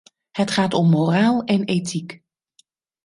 Het 0.31 0.51
gaat 0.51 0.73
om 0.73 0.89
moraal 0.89 1.43
en 1.43 1.63
ethiek. 1.63 2.23